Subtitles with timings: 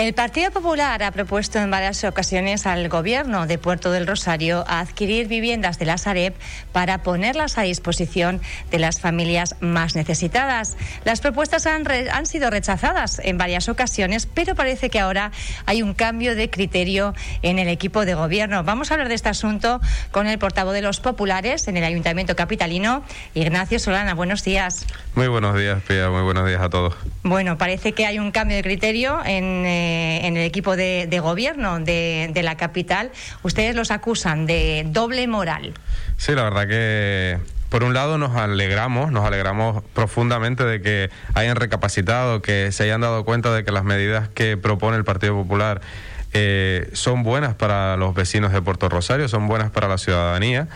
[0.00, 5.28] El Partido Popular ha propuesto en varias ocasiones al Gobierno de Puerto del Rosario adquirir
[5.28, 6.32] viviendas de la Sareb
[6.72, 8.40] para ponerlas a disposición
[8.70, 10.78] de las familias más necesitadas.
[11.04, 15.32] Las propuestas han, han sido rechazadas en varias ocasiones, pero parece que ahora
[15.66, 17.12] hay un cambio de criterio
[17.42, 18.64] en el equipo de Gobierno.
[18.64, 22.34] Vamos a hablar de este asunto con el portavoz de los populares en el Ayuntamiento
[22.36, 24.14] Capitalino, Ignacio Solana.
[24.14, 24.86] Buenos días.
[25.14, 26.08] Muy buenos días, Pia.
[26.08, 26.94] Muy buenos días a todos.
[27.22, 29.66] Bueno, parece que hay un cambio de criterio en.
[29.66, 33.10] Eh, eh, en el equipo de, gobierno de, la capital,
[33.42, 35.74] ustedes los acusan de doble moral.
[36.16, 41.56] Sí, la verdad que por un lado nos alegramos, nos alegramos profundamente de que hayan
[41.56, 45.80] recapacitado, que se hayan dado cuenta de que las medidas que propone el Partido Popular
[46.32, 50.68] eh, son buenas para los vecinos de Puerto Rosario, son buenas para la ciudadanía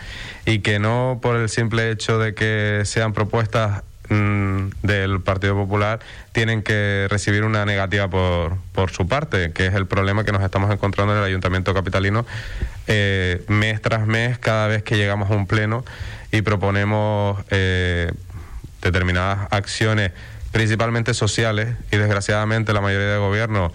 [0.45, 5.99] y que no por el simple hecho de que sean propuestas Mm, del Partido Popular
[6.31, 10.43] tienen que recibir una negativa por, por su parte, que es el problema que nos
[10.43, 12.25] estamos encontrando en el Ayuntamiento Capitalino
[12.87, 15.83] eh, mes tras mes, cada vez que llegamos a un pleno
[16.31, 18.11] y proponemos eh,
[18.81, 20.11] determinadas acciones,
[20.51, 23.71] principalmente sociales, y desgraciadamente la mayoría de gobiernos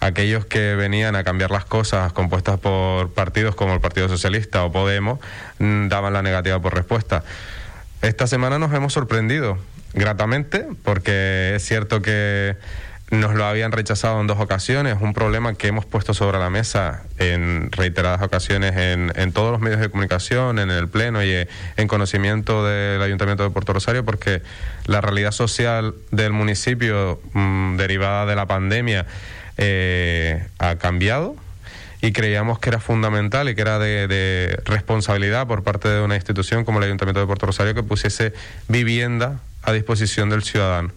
[0.00, 4.72] aquellos que venían a cambiar las cosas compuestas por partidos como el Partido Socialista o
[4.72, 5.18] Podemos
[5.58, 7.24] mm, daban la negativa por respuesta.
[8.02, 9.58] Esta semana nos hemos sorprendido
[9.94, 12.56] gratamente porque es cierto que
[13.10, 17.04] nos lo habían rechazado en dos ocasiones, un problema que hemos puesto sobre la mesa
[17.18, 21.88] en reiteradas ocasiones en, en, todos los medios de comunicación, en el Pleno y en
[21.88, 24.42] conocimiento del Ayuntamiento de Puerto Rosario, porque
[24.86, 29.06] la realidad social del municipio mm, derivada de la pandemia
[29.56, 31.36] eh, ha cambiado
[32.00, 36.64] y creíamos que era fundamental y que era de, responsabilidad por parte de una institución
[36.64, 38.32] como el Ayuntamiento de Puerto Rosario que pusiese
[38.68, 40.92] vivienda a disposición del ciudadano.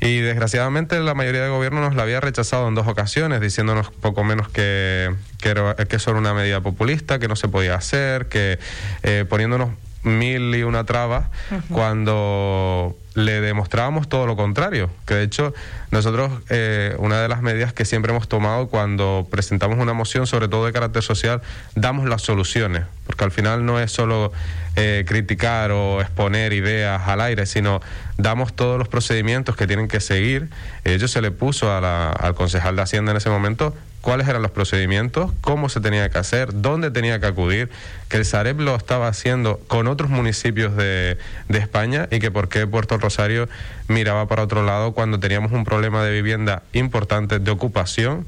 [0.00, 4.24] Y desgraciadamente la mayoría de gobierno nos la había rechazado en dos ocasiones, diciéndonos poco
[4.24, 5.54] menos que, que,
[5.88, 8.58] que eso era una medida populista, que no se podía hacer, que
[9.02, 9.70] eh, poniéndonos
[10.02, 11.26] mil y una trabas,
[11.70, 15.52] cuando le demostrábamos todo lo contrario, que de hecho
[15.90, 20.48] nosotros eh, una de las medidas que siempre hemos tomado cuando presentamos una moción, sobre
[20.48, 21.42] todo de carácter social,
[21.74, 24.32] damos las soluciones, porque al final no es solo
[24.76, 27.80] eh, criticar o exponer ideas al aire, sino
[28.16, 30.48] damos todos los procedimientos que tienen que seguir.
[30.84, 35.32] Ello se le puso al concejal de Hacienda en ese momento cuáles eran los procedimientos,
[35.40, 37.70] cómo se tenía que hacer, dónde tenía que acudir,
[38.08, 41.18] que el Sareb lo estaba haciendo con otros municipios de,
[41.48, 43.48] de, España y que por qué Puerto Rosario
[43.88, 48.26] miraba para otro lado cuando teníamos un problema de vivienda importante de ocupación.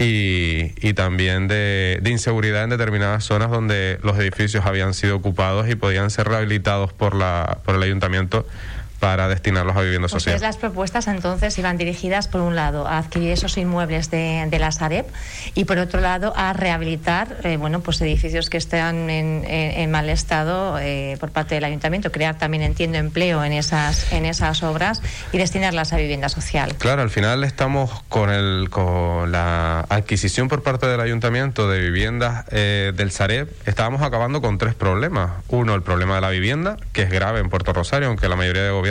[0.00, 5.68] Y, y también de, de, inseguridad en determinadas zonas donde los edificios habían sido ocupados
[5.68, 8.46] y podían ser rehabilitados por, la, por el ayuntamiento
[8.98, 10.40] para destinarlos a vivienda social.
[10.40, 14.72] las propuestas entonces iban dirigidas, por un lado, a adquirir esos inmuebles de, de la
[14.72, 15.06] Sareb
[15.54, 20.08] y, por otro lado, a rehabilitar eh, bueno, pues edificios que están en, en, mal
[20.08, 25.02] estado eh, por parte del ayuntamiento, crear también, entiendo, empleo en esas, en esas obras
[25.32, 26.74] y destinarlas a vivienda social.
[26.76, 32.44] Claro, al final estamos con, el, con la adquisición por parte del ayuntamiento de viviendas
[32.50, 35.30] eh, del Sareb, estábamos acabando con tres problemas.
[35.48, 38.62] Uno, el problema de la vivienda, que es grave en Puerto Rosario, aunque la mayoría
[38.62, 38.87] de gobiernos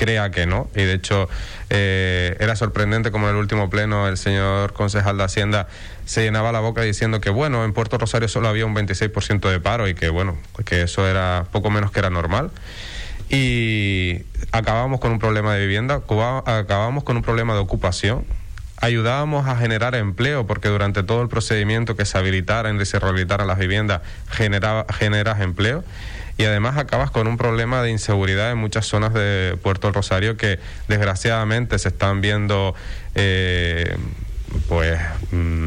[0.00, 0.68] crea que no.
[0.74, 1.28] Y de hecho,
[1.68, 5.68] eh, era sorprendente como en el último pleno el señor concejal de Hacienda
[6.06, 9.60] se llenaba la boca diciendo que, bueno, en Puerto Rosario solo había un 26% de
[9.60, 12.50] paro y que, bueno, que eso era poco menos que era normal.
[13.28, 16.02] Y acabamos con un problema de vivienda,
[16.46, 18.24] acabamos con un problema de ocupación.
[18.78, 23.46] Ayudábamos a generar empleo porque durante todo el procedimiento que se habilitara y se rehabilitaran
[23.46, 25.84] las viviendas generaba, generas empleo
[26.40, 30.58] y además acabas con un problema de inseguridad en muchas zonas de Puerto Rosario que
[30.88, 32.74] desgraciadamente se están viendo
[33.14, 33.98] eh,
[34.66, 34.98] pues
[35.32, 35.66] mm,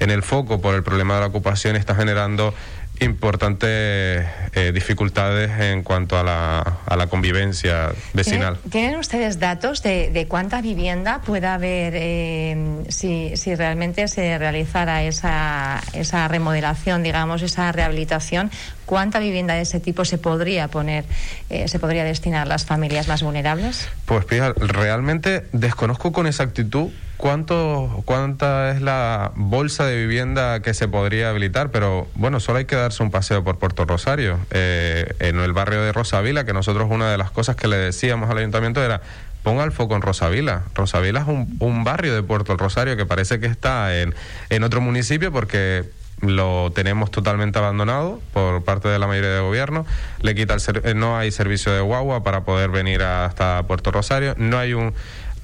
[0.00, 2.54] en el foco por el problema de la ocupación está generando
[3.00, 8.56] importantes eh, dificultades en cuanto a la, a la convivencia vecinal.
[8.70, 15.02] ¿Tienen, ustedes datos de, de, cuánta vivienda pueda haber eh, si, si, realmente se realizara
[15.02, 18.50] esa, esa remodelación, digamos, esa rehabilitación?
[18.86, 21.04] ¿Cuánta vivienda de ese tipo se podría poner,
[21.50, 23.88] eh, se podría destinar a las familias más vulnerables?
[24.06, 24.24] Pues,
[24.58, 31.70] realmente desconozco con exactitud cuánto, cuánta es la bolsa de vivienda que se podría habilitar,
[31.70, 35.82] pero bueno, solo hay que darse un paseo por Puerto Rosario, eh, en el barrio
[35.82, 39.00] de Rosavila, que nosotros una de las cosas que le decíamos al ayuntamiento era
[39.42, 40.64] ponga el foco en Rosavila.
[40.74, 44.14] Rosavila es un, un barrio de Puerto Rosario que parece que está en,
[44.50, 45.84] en otro municipio porque
[46.20, 49.86] lo tenemos totalmente abandonado por parte de la mayoría de gobierno.
[50.20, 54.34] Le quita el eh, no hay servicio de guagua para poder venir hasta Puerto Rosario.
[54.38, 54.94] No hay un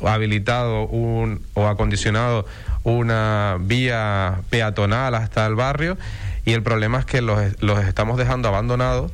[0.04, 2.46] habilitado un, o acondicionado
[2.84, 5.96] una vía peatonal hasta el barrio
[6.44, 9.12] y el problema es que los, los estamos dejando abandonados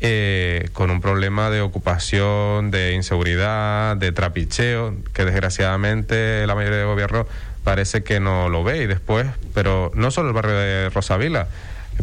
[0.00, 6.84] eh, con un problema de ocupación, de inseguridad, de trapicheo, que desgraciadamente la mayoría de
[6.84, 7.26] gobierno
[7.64, 8.82] parece que no lo ve.
[8.82, 11.48] Y después, pero no solo el barrio de Rosavila,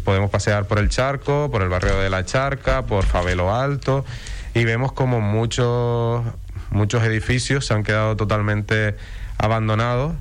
[0.03, 4.05] podemos pasear por el Charco, por el barrio de La Charca, por Favelo Alto
[4.55, 6.23] y vemos como muchos
[6.71, 8.95] muchos edificios se han quedado totalmente
[9.37, 10.15] abandonados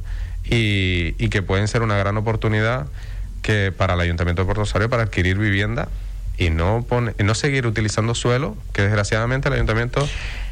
[0.45, 2.87] y, y que pueden ser una gran oportunidad
[3.43, 5.89] que para el Ayuntamiento de Puerto Rosario para adquirir vivienda
[6.37, 10.07] y no pone, no seguir utilizando suelo, que desgraciadamente el ayuntamiento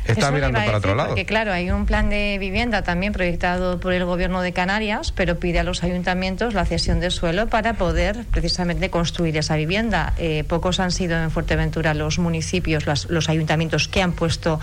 [0.06, 1.10] está mirando para otro lado.
[1.10, 5.38] Porque claro, hay un plan de vivienda también proyectado por el gobierno de Canarias, pero
[5.38, 10.14] pide a los ayuntamientos la cesión de suelo para poder precisamente construir esa vivienda.
[10.18, 14.60] Eh, pocos han sido en Fuerteventura los municipios, los ayuntamientos que han puesto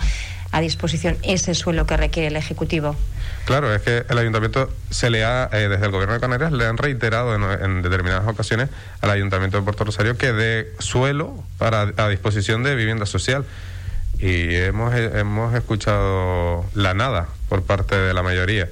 [0.52, 2.96] a disposición ese suelo que requiere el Ejecutivo.
[3.44, 6.66] Claro, es que el ayuntamiento se le ha, eh, desde el gobierno de Canarias, le
[6.66, 8.68] han reiterado en, determinadas ocasiones
[9.00, 13.44] al ayuntamiento de Puerto Rosario que dé suelo para, a disposición de vivienda social.
[14.20, 18.68] Y hemos, eh, hemos escuchado la nada por parte de la mayoría.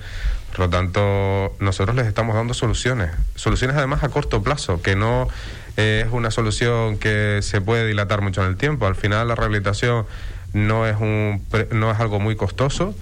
[0.51, 5.29] Por lo tanto, nosotros les estamos dando soluciones, soluciones además a corto plazo, que no
[5.77, 8.87] es una solución que se puede dilatar mucho en el tiempo.
[8.87, 10.07] Al final, la rehabilitación
[10.53, 11.43] no es un
[11.73, 12.95] no es algo muy costoso.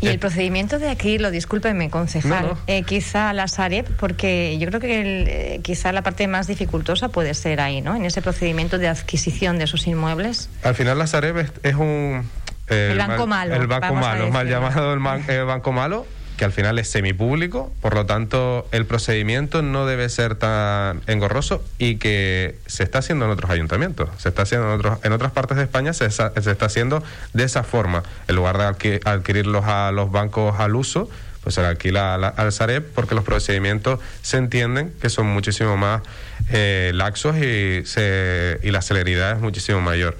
[0.00, 4.80] y el procedimiento de aquí, lo discúlpeme, concejal, eh, quizá la Sareb, porque yo creo
[4.80, 7.94] que eh, quizá la parte más dificultosa puede ser ahí, ¿no?
[7.94, 10.50] En ese procedimiento de adquisición de esos inmuebles.
[10.62, 12.28] Al final la Sareb es, un
[12.68, 13.54] el banco malo.
[13.54, 16.06] El banco malo, mal llamado el banco malo
[16.36, 21.62] que al final es semipúblico, por lo tanto el procedimiento no debe ser tan engorroso
[21.78, 25.32] y que se está haciendo en otros ayuntamientos, se está haciendo en, otros, en otras
[25.32, 26.32] partes de España, se, está
[26.66, 27.02] haciendo
[27.32, 31.08] de esa forma, en lugar de adquirirlos a los bancos al uso,
[31.42, 36.02] pues se alquila al Sareb porque los procedimientos se entienden que son muchísimo más
[36.50, 40.16] eh, laxos y, se, y la celeridad es muchísimo mayor.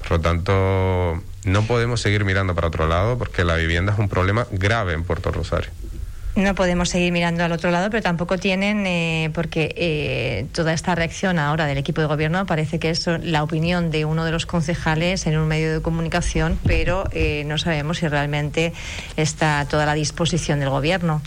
[0.00, 4.08] Por lo tanto, no podemos seguir mirando para otro lado porque la vivienda es un
[4.08, 5.70] problema grave en Puerto Rosario.
[6.34, 10.94] No podemos seguir mirando al otro lado, pero tampoco tienen, eh, porque eh, toda esta
[10.94, 14.44] reacción ahora del equipo de gobierno parece que es la opinión de uno de los
[14.44, 18.74] concejales en un medio de comunicación, pero eh, no sabemos si realmente
[19.16, 21.22] está toda la disposición del gobierno.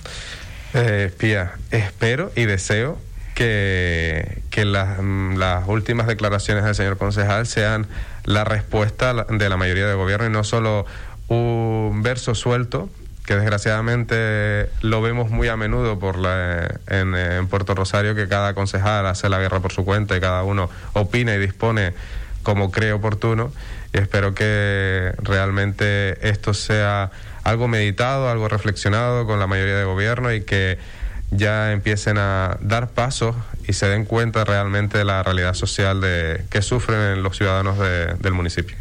[1.17, 2.99] Pía, espero y deseo
[3.33, 7.87] que, que las, las últimas declaraciones del señor concejal sean
[8.25, 10.85] la respuesta de la mayoría del gobierno y no solo
[11.27, 12.89] un verso suelto
[13.29, 19.05] que desgraciadamente lo vemos muy a menudo por la, en, Puerto Rosario, que cada concejal
[19.05, 21.93] hace la guerra por su cuenta y cada uno opina y dispone
[22.41, 23.51] como cree oportuno.
[23.93, 27.11] Y espero que realmente esto sea
[27.43, 30.79] algo meditado, algo reflexionado con la mayoría de gobierno y que
[31.31, 33.35] ya empiecen a dar pasos
[33.67, 38.33] y se den cuenta realmente de la realidad social de, que sufren los ciudadanos del
[38.33, 38.77] municipio.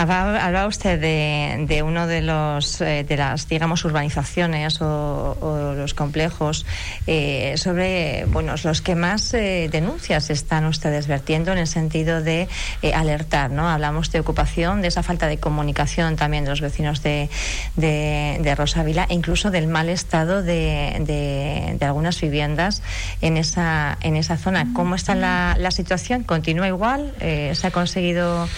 [0.00, 6.64] Hablaba usted de, de uno de los eh, de las digamos urbanizaciones o, los complejos
[7.06, 12.48] eh, sobre bueno los que más eh, denuncias están ustedes vertiendo en el sentido de
[12.94, 13.68] alertar, ¿no?
[13.68, 17.28] Hablamos de ocupación, de esa falta de comunicación también de los vecinos de,
[17.76, 22.82] de, de Rosavila e incluso del mal estado de, de, algunas viviendas
[23.20, 24.68] en esa en esa zona.
[24.72, 26.22] ¿Cómo está la, la situación?
[26.22, 27.14] ¿Continúa igual?
[27.18, 28.48] ¿Se ha conseguido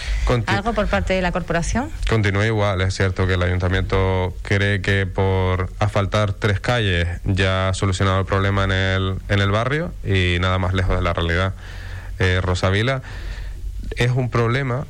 [0.47, 1.89] algo por parte de la corporación?
[2.07, 7.73] Continúa igual, es cierto que el ayuntamiento cree que por asfaltar tres calles ya ha
[7.73, 11.53] solucionado el problema en el, en el barrio y nada más lejos de la realidad.
[12.19, 13.01] Eh, Rosavila
[13.97, 14.85] es un problema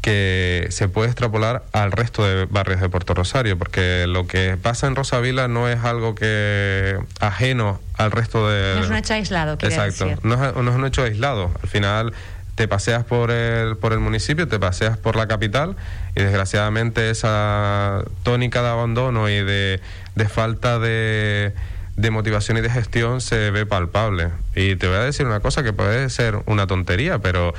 [0.00, 4.86] que se puede extrapolar al resto de barrios de Puerto Rosario, porque lo que pasa
[4.86, 8.76] en Rosavila no es algo que ajeno al resto de...
[8.76, 11.50] No es un hecho aislado, Exacto, No, es, no es un hecho aislado.
[11.62, 12.14] Al final
[12.58, 15.76] te paseas por el, por el municipio, te paseas por la capital
[16.16, 19.80] y desgraciadamente esa tónica de abandono y de,
[20.28, 21.54] falta de,
[21.94, 24.30] de motivación y de gestión se ve palpable.
[24.56, 27.54] Y te voy a decir una cosa que puede ser una tontería, pero,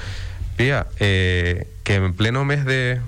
[0.58, 3.00] pía, eh, que en pleno mes de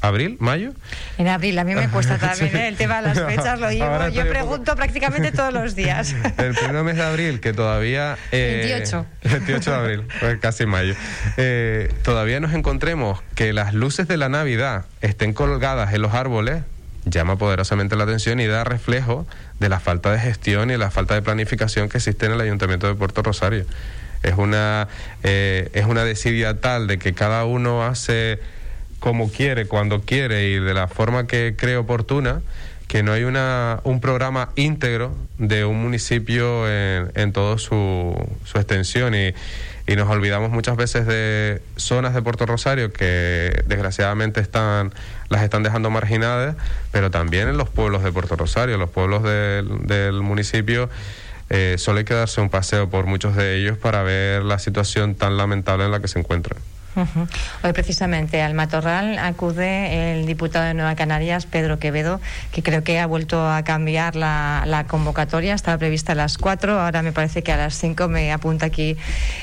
[0.00, 0.36] ¿Abril?
[0.38, 0.72] ¿Mayo?
[1.18, 2.68] En abril, a mí me cuesta también ¿eh?
[2.68, 6.14] el tema de las fechas, lo llevo, yo pregunto prácticamente todos los días.
[6.38, 8.16] El primer mes de abril, que todavía...
[8.30, 9.06] Eh, 28.
[9.24, 10.94] 28 de abril, pues casi mayo.
[11.36, 16.62] Eh, todavía nos encontremos que las luces de la Navidad estén colgadas en los árboles,
[17.04, 19.26] llama poderosamente la atención y da reflejo
[19.58, 22.86] de la falta de gestión y la falta de planificación que existe en el Ayuntamiento
[22.86, 23.66] de Puerto Rosario.
[24.22, 24.88] Es una,
[25.22, 28.40] eh, es una desidia tal de que cada uno hace
[29.00, 32.40] como quiere, cuando quiere y de la forma que cree oportuna,
[32.88, 38.58] que no hay una, un programa íntegro de un municipio en, en toda su, su
[38.58, 39.34] extensión y,
[39.88, 44.92] y nos olvidamos muchas veces de zonas de Puerto Rosario que desgraciadamente están
[45.30, 46.56] las están dejando marginadas,
[46.92, 50.90] pero también en los pueblos de Puerto Rosario, los pueblos del, del municipio.
[51.50, 55.14] Eh, solo hay que darse un paseo por muchos de ellos para ver la situación
[55.14, 56.60] tan lamentable en la que se encuentran.
[57.62, 62.20] Hoy precisamente al Matorral acude el diputado de Nueva Canarias, Pedro Quevedo,
[62.52, 65.54] que creo que ha vuelto a cambiar la, convocatoria.
[65.54, 68.96] Estaba prevista a las 4, ahora me parece que a las 5 me apunta aquí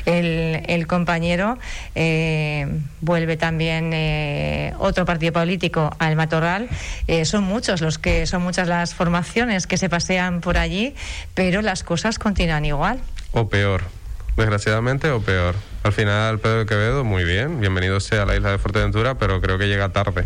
[0.05, 1.57] el, compañero.
[1.95, 2.67] Eh,
[3.01, 6.67] vuelve también eh, otro partido político al Matorral.
[7.07, 10.95] Eh, son muchos los que son muchas las formaciones que se pasean por allí,
[11.33, 12.99] pero las cosas continúan igual.
[13.31, 13.83] O peor
[14.35, 15.55] desgraciadamente, o peor.
[15.85, 19.59] Al final, Pedro Quevedo, muy bien, bienvenido sea a la isla de Fuerteventura, pero creo
[19.59, 20.25] que llega tarde.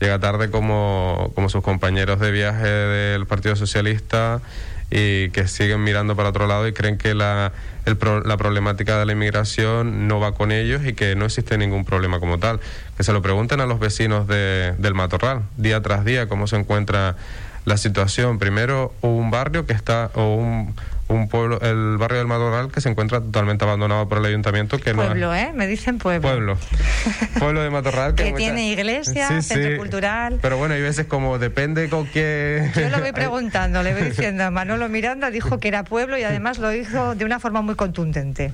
[0.00, 4.42] Llega tarde como, como sus compañeros de viaje del Partido Socialista
[4.90, 7.52] y que siguen mirando para otro lado y creen que la,
[7.86, 12.20] la problemática de la inmigración no va con ellos y que no existe ningún problema
[12.20, 12.60] como tal.
[12.98, 16.56] Que se lo pregunten a los vecinos de, del Matorral, día tras día, cómo se
[16.56, 17.16] encuentra
[17.64, 18.38] la situación.
[18.38, 20.74] Primero, un barrio que está, o un,
[21.12, 24.78] un pueblo, el barrio del Madoral que se encuentra totalmente abandonado por el ayuntamiento.
[24.78, 25.52] Que pueblo, ¿eh?
[25.54, 26.28] Me dicen pueblo.
[26.28, 26.58] Pueblo.
[27.38, 28.14] pueblo de Matorral.
[28.14, 30.38] Que, tiene iglesia, centro cultural.
[30.40, 32.70] Pero bueno, hay veces como depende con qué...
[32.74, 36.58] Yo lo voy preguntando, le voy diciendo, Manolo Miranda dijo que era pueblo y además
[36.58, 38.52] lo hizo de una forma muy contundente.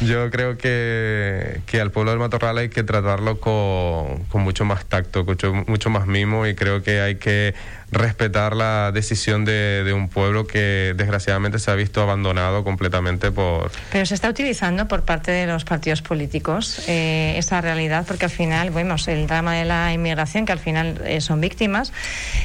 [0.00, 4.84] Yo creo que, que al pueblo del Matorral hay que tratarlo con, con mucho más
[4.84, 7.54] tacto, con mucho, mucho más mimo y creo que hay que
[7.92, 13.70] respetar la decisión de, un pueblo que desgraciadamente se ha visto abandonado completamente por...
[13.92, 18.30] Pero se está utilizando por parte de los partidos políticos eh, esa realidad porque al
[18.30, 21.92] final vemos el drama de la inmigración que al final eh, son víctimas,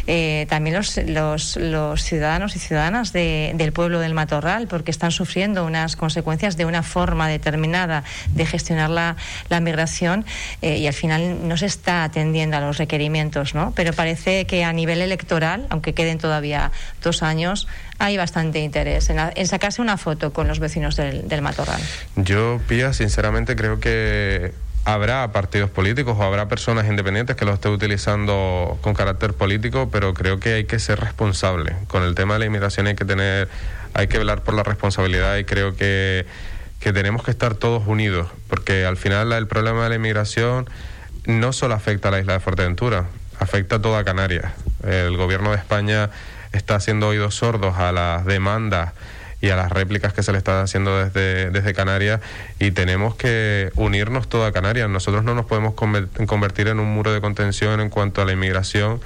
[0.05, 5.65] eh, también los, los, ciudadanos y ciudadanas de, del pueblo del Matorral porque están sufriendo
[5.65, 9.15] unas consecuencias de una forma determinada de gestionar la,
[9.47, 10.25] la migración
[10.61, 13.71] y al final no se está atendiendo a los requerimientos, ¿no?
[13.75, 16.71] Pero parece que a nivel electoral aunque queden todavía
[17.03, 17.67] dos años,
[17.99, 21.81] hay bastante interés en, sacarse una foto con los vecinos del, Matorral.
[22.15, 24.53] Yo, Pía, sinceramente creo que
[24.85, 30.13] habrá partidos políticos o habrá personas independientes que lo estén utilizando con carácter político, pero
[30.13, 31.75] creo que hay que ser responsable.
[31.87, 33.49] Con el tema de la inmigración hay que tener,
[33.93, 36.25] hay que velar por la responsabilidad y creo que,
[36.79, 40.69] que tenemos que estar todos unidos, porque al final el problema de la inmigración
[41.25, 43.05] no solo afecta a la isla de Fuerteventura,
[43.39, 44.53] afecta a toda Canarias.
[44.87, 46.09] El gobierno de España
[46.51, 48.93] está haciendo oídos sordos a las demandas
[49.39, 52.21] y a las réplicas que se le están haciendo desde, desde Canarias
[52.59, 54.89] y tenemos que unirnos toda Canarias.
[54.89, 58.99] Nosotros no nos podemos convertir en un muro de contención en cuanto a la inmigración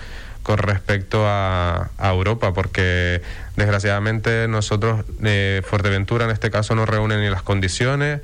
[0.44, 3.22] con respecto a, Europa, porque
[3.56, 8.22] desgraciadamente nosotros, eh, Fuerteventura en este caso, no reúne ni las condiciones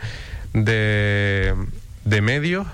[0.54, 1.54] de,
[2.06, 2.66] de medios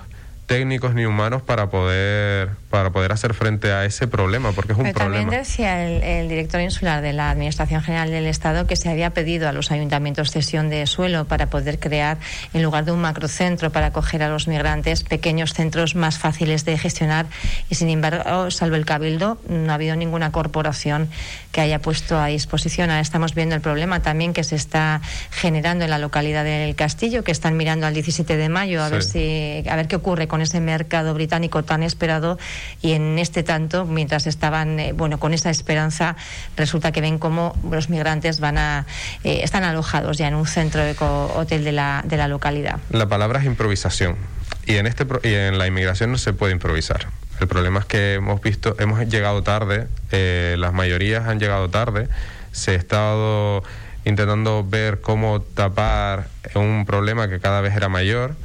[0.46, 4.84] técnicos ni humanos para poder para poder hacer frente a ese problema porque es un
[4.84, 5.22] Pero problema.
[5.22, 9.48] También decía el, director insular de la Administración General del Estado que se había pedido
[9.48, 12.18] a los ayuntamientos cesión de suelo para poder crear
[12.52, 16.76] en lugar de un macrocentro para acoger a los migrantes pequeños centros más fáciles de
[16.76, 17.26] gestionar
[17.70, 21.08] y sin embargo salvo el cabildo no ha habido ninguna corporación
[21.52, 22.90] que haya puesto a disposición.
[22.90, 27.22] Ahora estamos viendo el problema también que se está generando en la localidad del Castillo
[27.22, 30.40] que están mirando al 17 de mayo a ver si a ver qué ocurre con
[30.44, 32.38] ese mercado británico tan esperado
[32.80, 36.16] y en este tanto, mientras estaban eh, bueno con esa esperanza,
[36.56, 38.86] resulta que ven cómo los migrantes van a
[39.24, 42.78] eh, están alojados ya en un centro de hotel de la, de la localidad.
[42.90, 44.16] La palabra es improvisación
[44.66, 47.06] y en este y en la inmigración no se puede improvisar.
[47.40, 52.08] El problema es que hemos visto, hemos llegado tarde, eh, las mayorías han llegado tarde,
[52.52, 53.64] se ha estado
[54.04, 58.36] intentando ver cómo tapar un problema que cada vez era mayor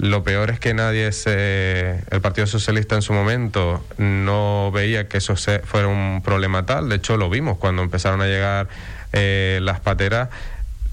[0.00, 5.18] lo peor es que nadie, se, el Partido Socialista en su momento no veía que
[5.18, 6.88] eso fuera un problema tal.
[6.88, 8.68] De hecho, lo vimos cuando empezaron a llegar
[9.12, 10.30] eh, las pateras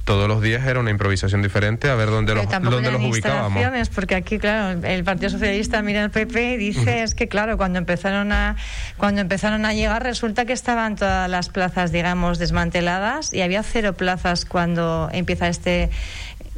[0.07, 3.89] todos los días era una improvisación diferente a ver dónde los, dónde los ubicábamos.
[3.89, 7.77] Porque aquí, claro, el Partido Socialista mira al PP y dice es que, claro, cuando
[7.77, 8.55] empezaron a
[8.95, 13.93] cuando empezaron a llegar resulta que estaban todas las plazas, digamos, desmanteladas y había cero
[13.93, 15.89] plazas cuando empieza este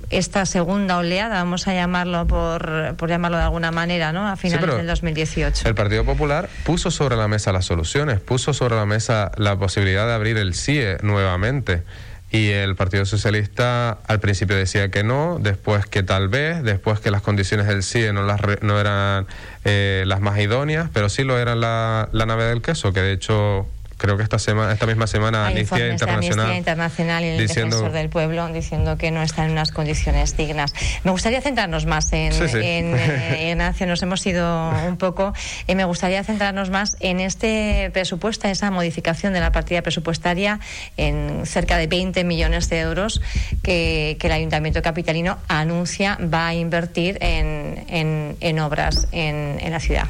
[0.10, 4.28] esta segunda oleada, vamos a llamarlo por, por llamarlo de alguna manera, ¿no?
[4.28, 5.68] A finales del 2018.
[5.68, 10.08] El Partido Popular puso sobre la mesa las soluciones, puso sobre la mesa la posibilidad
[10.08, 11.84] de abrir el CIE nuevamente.
[12.32, 17.10] Y el Partido Socialista al principio decía que no, después que tal vez, después que
[17.10, 19.26] las condiciones del CIE no, las no eran
[19.66, 23.14] eh, las más idóneas, pero sí lo eran la, la nave del queso, que de
[23.14, 23.68] hecho
[24.00, 28.10] creo que esta semana, esta misma semana, Amnistía Internacional, Internacional y el diciendo, Defensor del
[28.10, 30.74] Pueblo diciendo que no está en unas condiciones dignas.
[31.04, 35.34] Me gustaría centrarnos más en, eh, Ignacio, nos hemos ido un poco,
[35.68, 40.60] y me gustaría centrarnos más en este presupuesto, esa modificación de la partida presupuestaria
[40.98, 43.22] en cerca de 20 millones de euros
[43.62, 50.08] que, el Ayuntamiento Capitalino anuncia va a invertir en, en, obras en, en la ciudad.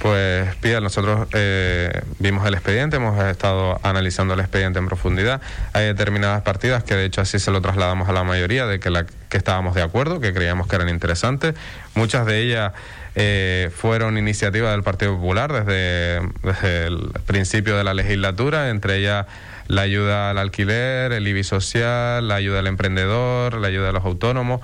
[0.00, 5.40] Pues, Pía, nosotros eh, vimos el expediente, hemos estado analizando el expediente en profundidad.
[5.72, 8.90] Hay determinadas partidas que, de hecho, así se lo trasladamos a la mayoría, de que,
[8.90, 11.54] la, que estábamos de acuerdo, que creíamos que eran interesantes.
[11.94, 12.72] Muchas de ellas
[13.16, 19.26] eh, fueron iniciativas del Partido Popular desde, desde el principio de la legislatura, entre ellas
[19.66, 24.04] la ayuda al alquiler, el IBI social, la ayuda al emprendedor, la ayuda a los
[24.04, 24.60] autónomos.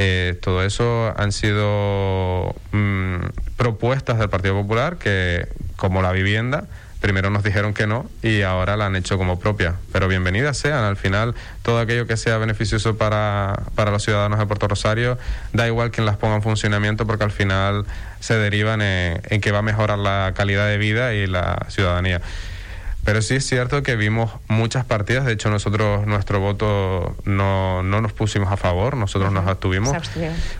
[0.00, 3.16] Eh, todo eso han sido mm,
[3.56, 6.68] propuestas del Partido Popular que, como la vivienda,
[7.00, 9.74] primero nos dijeron que no y ahora la han hecho como propia.
[9.92, 10.84] Pero bienvenidas sean.
[10.84, 15.18] Al final, todo aquello que sea beneficioso para, para los ciudadanos de Puerto Rosario,
[15.52, 17.84] da igual quien las ponga en funcionamiento porque al final
[18.20, 22.20] se derivan en que va a mejorar la calidad de vida y la ciudadanía.
[23.08, 28.02] Pero sí es cierto que vimos muchas partidas, de hecho nosotros nuestro voto no, no
[28.02, 29.96] nos pusimos a favor, nosotros nos abstuvimos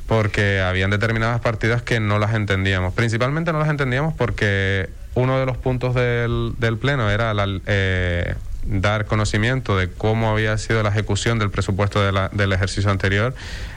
[0.06, 2.94] porque habían determinadas partidas que no las entendíamos.
[2.94, 7.34] Principalmente no las entendíamos porque uno de los puntos del, del Pleno era
[7.66, 13.34] eh, dar conocimiento de cómo había sido la ejecución del presupuesto del ejercicio anterior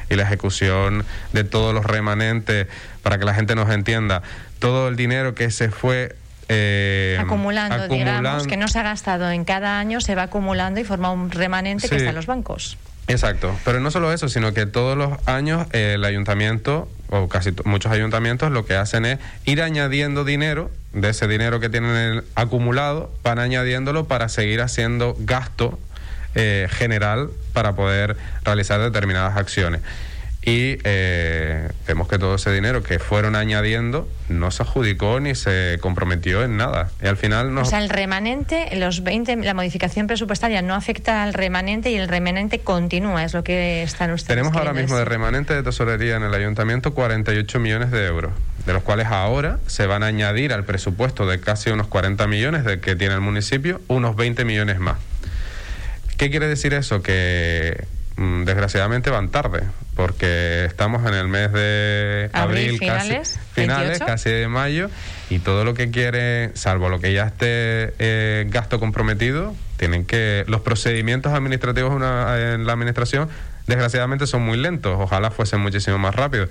[0.10, 2.68] y la ejecución de todos los remanentes,
[3.04, 4.22] para que la gente nos entienda,
[4.60, 6.16] todo el dinero que se fue
[6.54, 10.84] eh, acumulando, digamos, que no se ha gastado en cada año, se va acumulando y
[10.84, 12.78] forma un remanente que está en los bancos.
[13.08, 17.92] Exacto, pero no solo eso, sino que todos los años el ayuntamiento, o casi muchos
[17.92, 23.40] ayuntamientos, lo que hacen es ir añadiendo dinero, de ese dinero que tienen acumulado, van
[23.40, 25.80] añadiéndolo para seguir haciendo gasto
[26.36, 29.82] eh, general para poder realizar determinadas acciones
[30.44, 35.78] y eh, vemos que todo ese dinero que fueron añadiendo no se adjudicó ni se
[35.82, 36.90] comprometió en nada.
[37.04, 37.62] Y al final no...
[37.62, 42.08] O sea, el remanente, los 20, la modificación presupuestaria no afecta al remanente y el
[42.08, 46.24] remanente continúa, es lo que están ustedes Tenemos ahora mismo de remanente de tesorería en
[46.24, 48.32] el ayuntamiento 48 millones de euros,
[48.66, 52.66] de los cuales ahora se van a añadir al presupuesto de casi unos 40 millones
[52.66, 54.98] de que tiene el municipio, unos 20 millones más.
[56.18, 57.04] ¿Qué quiere decir eso?
[57.04, 57.86] Que
[58.46, 59.64] desgraciadamente van tarde,
[59.96, 64.90] porque estamos en el mes de abril, finales, casi, finales casi de mayo,
[65.30, 70.44] y todo lo que quiere, salvo lo que ya esté eh, gasto comprometido, tienen que
[70.48, 73.30] los procedimientos administrativos en la administración
[73.68, 76.50] desgraciadamente son muy lentos, ojalá fuesen muchísimo más rápidos,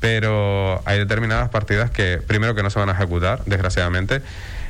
[0.00, 4.22] pero hay determinadas partidas que primero que no se van a ejecutar, desgraciadamente,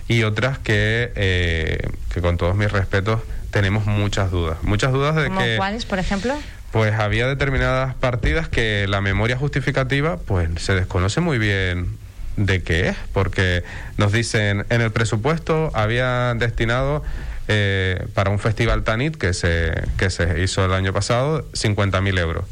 [0.08, 4.58] y otras que, eh, que con todos mis respetos tenemos muchas dudas.
[4.62, 6.34] Muchas dudas de ¿Como ¿Cuáles, por ejemplo?
[6.72, 11.98] Pues había determinadas partidas que la memoria justificativa pues se desconoce muy bien
[12.36, 13.64] de qué es, porque
[13.96, 17.02] nos dicen en el presupuesto había destinado
[17.48, 22.44] eh, para un festival Tanit que se, que se hizo el año pasado 50.000 euros.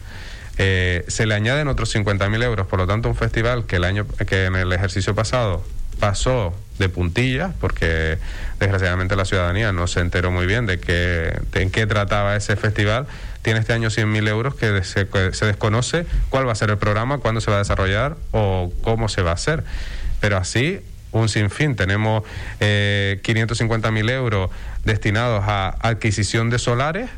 [0.58, 4.06] Eh, se le añaden otros 50.000 euros, por lo tanto un festival que el año
[4.26, 5.64] que en el ejercicio pasado
[6.00, 8.18] pasó de puntillas, porque
[8.58, 13.06] desgraciadamente la ciudadanía no se enteró muy bien de, qué, en qué trataba ese festival.
[13.42, 15.06] Tiene este año 100.000 euros que se,
[15.46, 19.22] desconoce cuál va a ser el programa, cuándo se va a desarrollar o cómo se
[19.22, 19.64] va a hacer.
[20.20, 20.80] Pero así,
[21.12, 21.76] un sinfín.
[21.76, 22.24] Tenemos
[22.60, 24.50] eh, 550.000 euros
[24.84, 27.10] destinados a adquisición de solares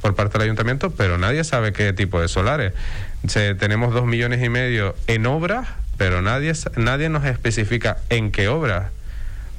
[0.00, 2.72] por parte del ayuntamiento, pero nadie sabe qué tipo de solares.
[3.58, 5.68] tenemos dos millones y medio en obras
[6.00, 8.90] pero nadie, nadie nos especifica en qué obra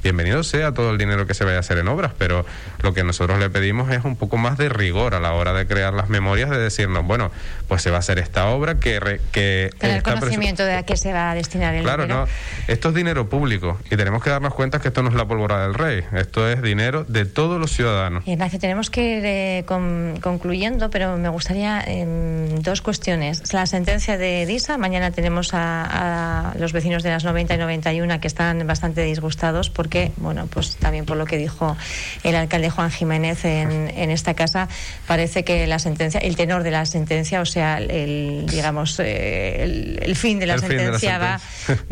[0.04, 2.46] bienvenido sea todo el dinero que se vaya a hacer en obras, pero
[2.82, 5.68] lo que nosotros le pedimos es un poco más de rigor a la hora de
[5.68, 7.32] crear las memorias, de decirnos, bueno,
[7.68, 9.20] pues se va a hacer esta obra que...
[9.32, 12.06] que Tener conocimiento de a qué se va a destinar el dinero.
[12.06, 12.28] Claro, no,
[12.68, 15.62] esto es dinero público y tenemos que darnos cuenta que esto no es la pólvora
[15.64, 18.28] del rey, esto es dinero de todos los ciudadanos.
[18.28, 23.54] Ignacio, tenemos que ir eh, concluyendo, pero me gustaría em, dos cuestiones.
[23.54, 28.20] La sentencia de DISA, mañana tenemos a, a los vecinos de las 90 y 91
[28.20, 31.78] que están bastante disgustados porque que, bueno, pues también por lo que dijo
[32.24, 34.68] el alcalde Juan Jiménez en, en esta casa,
[35.06, 40.16] parece que la sentencia, el tenor de la sentencia, o sea, el, digamos, eh, el,
[40.16, 41.40] fin de la sentencia, va,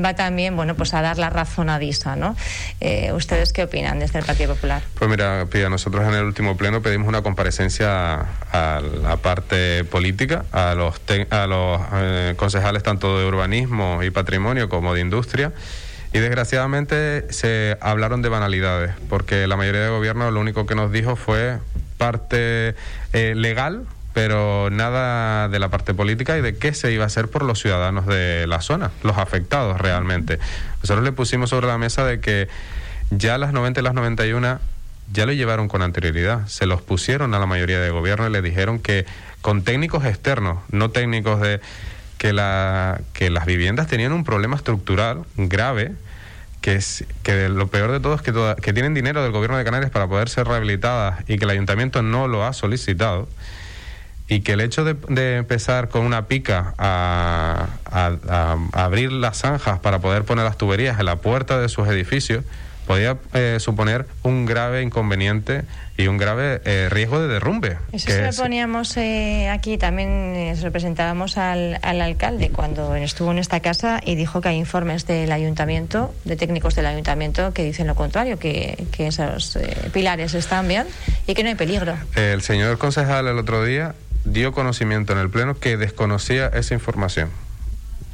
[0.03, 2.35] va también, bueno, pues a dar la razón a DISA, ¿no?
[2.79, 4.81] Eh, ¿Ustedes qué opinan desde el Partido Popular?
[4.95, 10.45] Pues mira, Pía, nosotros en el último pleno pedimos una comparecencia a la parte política,
[10.51, 10.95] a los,
[11.29, 15.51] a los eh, concejales tanto de urbanismo y patrimonio como de industria
[16.11, 20.91] Y desgraciadamente se hablaron de banalidades, porque la mayoría de gobierno lo único que nos
[20.91, 21.59] dijo fue
[21.97, 22.75] parte
[23.13, 27.27] eh, legal, pero nada de la parte política y de qué se iba a hacer
[27.27, 30.39] por los ciudadanos de la zona, los afectados realmente.
[30.81, 32.47] Nosotros le pusimos sobre la mesa de que
[33.11, 34.59] ya las 90 y las 91
[35.11, 38.41] ya lo llevaron con anterioridad, se los pusieron a la mayoría de gobierno y le
[38.41, 39.05] dijeron que
[39.41, 41.61] con técnicos externos, no técnicos de
[42.19, 45.93] que, la, que las viviendas tenían un problema estructural grave,
[46.61, 49.63] que es que lo peor de todo es que, que tienen dinero del gobierno de
[49.63, 53.27] Canarias para poder ser rehabilitadas y que el ayuntamiento no lo ha solicitado
[54.29, 57.67] y que el hecho de, empezar con una pica a,
[58.73, 62.45] abrir las zanjas para poder poner las tuberías en la puerta de sus edificios
[62.85, 65.63] podía eh, suponer un grave inconveniente
[65.95, 67.77] y un grave eh, riesgo de derrumbe.
[67.91, 73.31] Eso se lo poníamos eh, aquí, también se lo presentábamos al, al, alcalde cuando estuvo
[73.31, 77.63] en esta casa y dijo que hay informes del ayuntamiento, de técnicos del ayuntamiento, que
[77.63, 79.59] dicen lo contrario, que, que esos
[79.93, 80.87] pilares están bien
[81.27, 81.95] y que no hay peligro.
[82.15, 83.93] El señor concejal el otro día
[84.25, 87.29] dio conocimiento en el Pleno que desconocía esa información.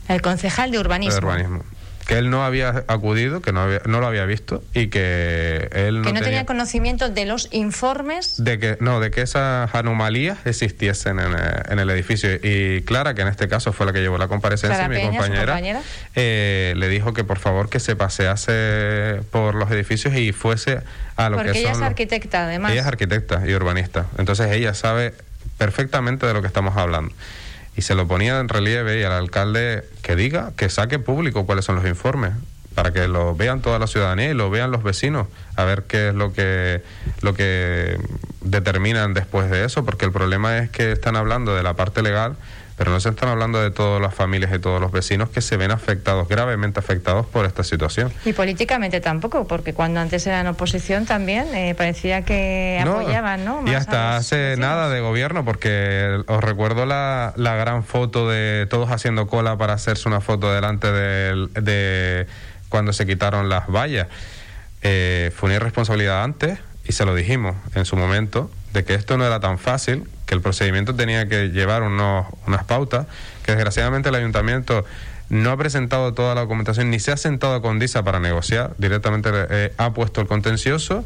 [0.08, 1.20] El concejal de urbanismo.
[1.20, 1.75] De urbanismo
[2.06, 6.02] que él no había acudido, que no, había, no lo había visto y que él
[6.02, 8.44] no, que no tenía, conocimiento de los informes.
[8.44, 11.36] De que no de que esas anomalías existiesen en,
[11.70, 12.30] en, el edificio.
[12.42, 15.60] Y Clara que en este caso fue la que llevó la comparecencia mi compañera,
[16.16, 20.82] eh, le dijo que por favor que se pasease por los edificios y fuese
[21.16, 22.72] a lo que ella es arquitecta además.
[22.72, 24.06] Ella es arquitecta y urbanista.
[24.18, 25.14] Entonces ella sabe
[25.58, 27.14] perfectamente de lo que estamos hablando
[27.78, 31.66] y se lo ponía en relieve y al alcalde que diga, que saque público cuáles
[31.66, 32.32] son los informes
[32.74, 36.10] para que lo vean toda la ciudadanía y lo vean los vecinos, a ver qué
[36.10, 36.84] es lo que
[37.22, 37.98] lo que
[38.42, 42.36] determinan después de eso, porque el problema es que están hablando de la parte legal,
[42.78, 45.56] pero no se están hablando de todas las familias y todos los vecinos que se
[45.58, 48.12] ven afectados, gravemente afectados por esta situación.
[48.26, 53.64] Y políticamente tampoco, porque cuando antes eran oposición también eh, parecía que apoyaban, ¿no?
[53.66, 58.92] y hasta hace nada de gobierno, porque os recuerdo la, la, gran foto de todos
[58.92, 62.28] haciendo cola para hacerse una foto delante de, de
[62.70, 64.08] cuando se quitaron las vallas.
[64.82, 69.18] Eh, fue una irresponsabilidad antes y se lo dijimos en su momento de que esto
[69.18, 73.08] no era tan fácil, que el procedimiento tenía que llevar unos, unas pautas,
[73.44, 74.86] que desgraciadamente el ayuntamiento
[75.30, 79.30] no ha presentado toda la documentación ni se ha sentado con DISA para negociar, directamente
[79.34, 81.04] eh, ha puesto el contencioso,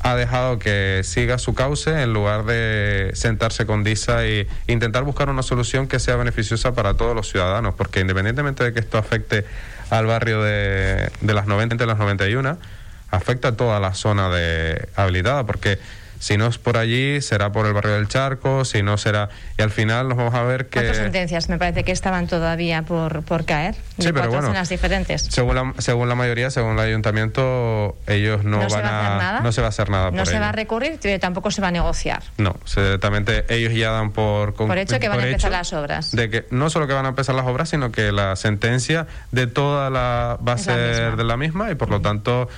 [0.00, 5.30] ha dejado que siga su cauce en lugar de sentarse con DISA e intentar buscar
[5.30, 9.46] una solución que sea beneficiosa para todos los ciudadanos, porque independientemente de que esto afecte
[9.88, 12.58] al barrio de, de las 90 y las 91,
[13.10, 15.78] afecta a toda la zona de habilitada, porque
[16.18, 19.28] si no es por allí, será por el barrio del Charco, si no será...
[19.58, 20.80] Y al final nos vamos a ver que...
[20.80, 23.74] ¿Cuántas sentencias me parece que estaban todavía por, por caer?
[23.98, 25.22] sí, pero bueno, zonas diferentes.
[25.22, 29.06] Según la, según la mayoría, según el ayuntamiento, ellos no, van se va a...
[29.06, 29.40] hacer nada?
[29.40, 31.72] No se va a hacer nada No se va a recurrir, tampoco se va a
[31.72, 32.22] negociar.
[32.38, 34.54] No, directamente ellos ya dan por...
[34.54, 36.12] Por hecho que van a empezar las obras.
[36.12, 39.46] De que no solo que van a empezar las obras, sino que la sentencia de
[39.46, 40.38] toda la...
[40.46, 42.48] va a ser de la misma y por lo tanto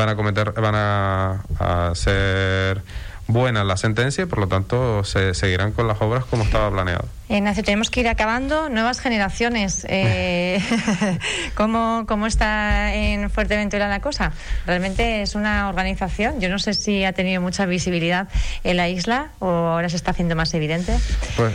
[0.00, 2.82] van a cometer, van a, a ser
[3.26, 7.04] buena la sentencia y por lo tanto se seguirán con las obras como estaba planeado.
[7.28, 8.68] Ignacio, tenemos que ir acabando.
[8.68, 9.86] Nuevas generaciones.
[9.88, 10.60] Eh,
[11.54, 14.32] ¿cómo, ¿Cómo está en Fuerteventura la cosa?
[14.66, 16.40] Realmente es una organización.
[16.40, 18.28] Yo no sé si ha tenido mucha visibilidad
[18.64, 20.96] en la isla o ahora se está haciendo más evidente.
[21.36, 21.52] Pues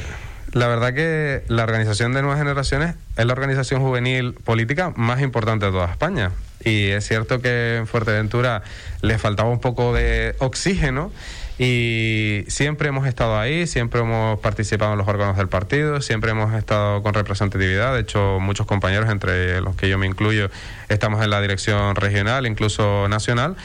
[0.53, 5.65] la verdad que la organización de Nuevas Generaciones es la organización juvenil política más importante
[5.65, 6.31] de toda España.
[6.65, 8.63] Y es cierto que en Fuerteventura
[9.01, 11.11] le faltaba un poco de oxígeno
[11.57, 16.53] y siempre hemos estado ahí, siempre hemos participado en los órganos del partido, siempre hemos
[16.53, 17.93] estado con representatividad.
[17.93, 20.49] De hecho, muchos compañeros, entre los que yo me incluyo,
[20.89, 23.55] estamos en la dirección regional, incluso nacional.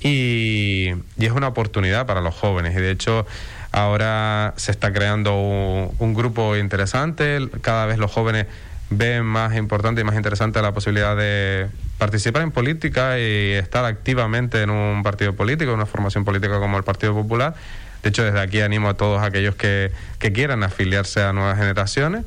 [0.00, 2.76] Y, es una oportunidad para los jóvenes.
[2.76, 3.26] Y de hecho,
[3.72, 7.48] ahora se está creando un grupo interesante.
[7.62, 8.46] Cada vez los jóvenes
[8.90, 11.68] ven más importante y más interesante la posibilidad de
[11.98, 16.84] participar en política y estar activamente en un partido político, una formación política como el
[16.84, 17.54] Partido Popular.
[18.02, 22.24] De hecho, desde aquí animo a todos aquellos que, que quieran afiliarse a nuevas generaciones.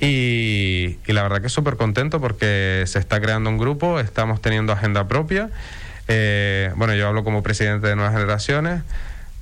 [0.00, 5.06] Y, la verdad que súper contento porque se está creando un grupo, estamos teniendo agenda
[5.06, 5.50] propia.
[6.08, 8.82] Eh, bueno, yo hablo como presidente de Nuevas Generaciones.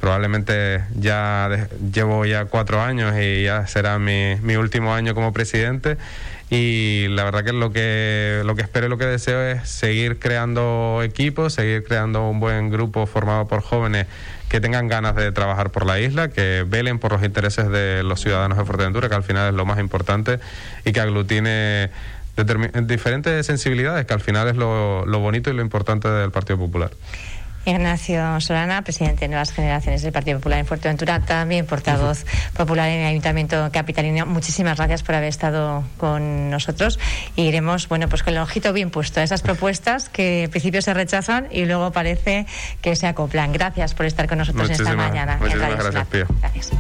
[0.00, 5.96] Probablemente ya llevo ya cuatro años y ya será mi, mi último año como presidente
[6.50, 10.18] y la verdad que lo que lo que espero y lo que deseo es seguir
[10.18, 14.08] creando equipos, seguir creando un buen grupo formado por jóvenes
[14.48, 18.20] que tengan ganas de trabajar por la isla, que velen por los intereses de los
[18.20, 20.40] ciudadanos de Fuerteventura, que al final es lo más importante,
[20.84, 21.90] y que aglutine
[22.82, 26.90] diferentes sensibilidades, que al final es lo, lo bonito y lo importante del Partido Popular.
[27.64, 33.00] Ignacio Solana, presidente de Nuevas Generaciones del Partido Popular en Fuerteventura, también portavoz popular en
[33.00, 34.26] el Ayuntamiento Capitalino.
[34.26, 36.98] Muchísimas gracias por haber estado con nosotros
[37.36, 40.82] y iremos, bueno, pues con el ojito bien puesto a esas propuestas que en principio
[40.82, 42.46] se rechazan y luego parece
[42.80, 43.52] que se acoplan.
[43.52, 45.36] Gracias por estar con nosotros esta mañana.
[45.38, 46.70] Muchísimas gracias, Gracias.